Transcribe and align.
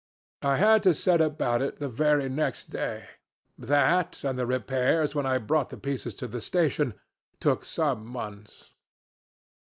I 0.41 0.57
had 0.57 0.81
to 0.81 0.95
set 0.95 1.21
about 1.21 1.61
it 1.61 1.77
the 1.77 1.87
very 1.87 2.27
next 2.27 2.71
day. 2.71 3.05
That, 3.55 4.23
and 4.23 4.35
the 4.39 4.47
repairs 4.47 5.13
when 5.13 5.27
I 5.27 5.37
brought 5.37 5.69
the 5.69 5.77
pieces 5.77 6.15
to 6.15 6.27
the 6.27 6.41
station, 6.41 6.95
took 7.39 7.63
some 7.63 8.07
months. 8.07 8.71